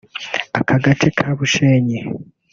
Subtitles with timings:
[0.59, 1.99] Aka gace ka Bushenyi